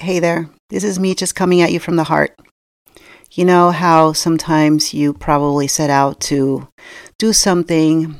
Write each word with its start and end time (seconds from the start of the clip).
Hey 0.00 0.18
there, 0.18 0.48
this 0.70 0.82
is 0.82 0.98
me 0.98 1.14
just 1.14 1.34
coming 1.34 1.60
at 1.60 1.72
you 1.72 1.78
from 1.78 1.96
the 1.96 2.04
heart. 2.04 2.34
You 3.32 3.44
know 3.44 3.70
how 3.70 4.14
sometimes 4.14 4.94
you 4.94 5.12
probably 5.12 5.68
set 5.68 5.90
out 5.90 6.20
to 6.20 6.68
do 7.18 7.34
something 7.34 8.16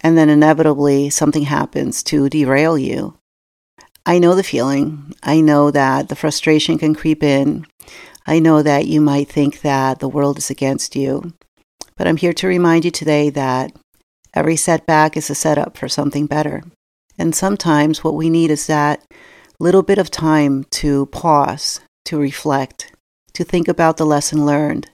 and 0.00 0.16
then 0.16 0.28
inevitably 0.28 1.10
something 1.10 1.42
happens 1.42 2.04
to 2.04 2.28
derail 2.28 2.78
you. 2.78 3.18
I 4.06 4.20
know 4.20 4.36
the 4.36 4.44
feeling. 4.44 5.12
I 5.24 5.40
know 5.40 5.72
that 5.72 6.08
the 6.08 6.14
frustration 6.14 6.78
can 6.78 6.94
creep 6.94 7.24
in. 7.24 7.66
I 8.24 8.38
know 8.38 8.62
that 8.62 8.86
you 8.86 9.00
might 9.00 9.28
think 9.28 9.62
that 9.62 9.98
the 9.98 10.08
world 10.08 10.38
is 10.38 10.50
against 10.50 10.94
you. 10.94 11.32
But 11.96 12.06
I'm 12.06 12.16
here 12.16 12.32
to 12.34 12.46
remind 12.46 12.84
you 12.84 12.92
today 12.92 13.28
that 13.30 13.74
every 14.34 14.54
setback 14.54 15.16
is 15.16 15.28
a 15.30 15.34
setup 15.34 15.76
for 15.76 15.88
something 15.88 16.26
better. 16.26 16.62
And 17.18 17.34
sometimes 17.34 18.04
what 18.04 18.14
we 18.14 18.30
need 18.30 18.52
is 18.52 18.68
that 18.68 19.02
little 19.58 19.82
bit 19.82 19.98
of 19.98 20.10
time 20.10 20.64
to 20.64 21.06
pause, 21.06 21.80
to 22.06 22.18
reflect, 22.18 22.92
to 23.32 23.44
think 23.44 23.68
about 23.68 23.96
the 23.96 24.06
lesson 24.06 24.44
learned, 24.44 24.90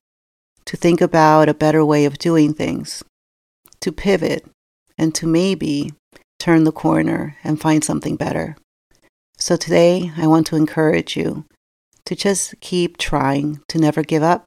to 0.65 0.77
think 0.77 1.01
about 1.01 1.49
a 1.49 1.55
better 1.55 1.85
way 1.85 2.05
of 2.05 2.19
doing 2.19 2.53
things, 2.53 3.03
to 3.81 3.93
pivot, 3.93 4.47
and 4.97 5.15
to 5.15 5.27
maybe 5.27 5.93
turn 6.39 6.65
the 6.65 6.73
corner 6.73 7.37
and 7.43 7.61
find 7.61 7.83
something 7.83 8.17
better. 8.17 8.57
So 9.37 9.57
today, 9.57 10.13
I 10.17 10.27
want 10.27 10.47
to 10.49 10.57
encourage 10.57 11.17
you 11.17 11.45
to 12.05 12.17
just 12.17 12.59
keep 12.61 12.97
trying, 12.97 13.61
to 13.69 13.79
never 13.79 14.03
give 14.03 14.23
up, 14.23 14.47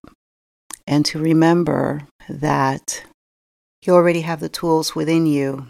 and 0.85 1.05
to 1.05 1.19
remember 1.19 2.07
that 2.27 3.03
you 3.83 3.93
already 3.93 4.21
have 4.21 4.39
the 4.39 4.49
tools 4.49 4.95
within 4.95 5.25
you 5.25 5.67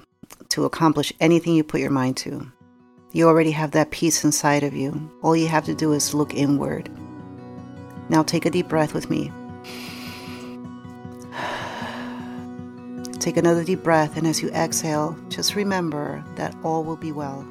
to 0.50 0.66
accomplish 0.66 1.14
anything 1.20 1.56
you 1.56 1.64
put 1.64 1.82
your 1.82 1.92
mind 1.92 2.18
to. 2.18 2.52
You 3.14 3.28
already 3.28 3.52
have 3.52 3.72
that 3.72 3.92
peace 3.92 4.24
inside 4.24 4.64
of 4.64 4.74
you. 4.74 5.12
All 5.22 5.36
you 5.36 5.48
have 5.48 5.66
to 5.66 5.76
do 5.76 5.92
is 5.92 6.14
look 6.14 6.34
inward. 6.34 6.90
Now 8.08 8.24
take 8.24 8.46
a 8.46 8.50
deep 8.50 8.70
breath 8.70 8.94
with 8.94 9.10
me. 9.10 9.32
Take 13.20 13.38
another 13.38 13.64
deep 13.64 13.84
breath, 13.84 14.18
and 14.18 14.26
as 14.26 14.42
you 14.42 14.50
exhale, 14.50 15.16
just 15.30 15.56
remember 15.56 16.24
that 16.36 16.56
all 16.64 16.84
will 16.84 16.96
be 16.96 17.12
well. 17.12 17.46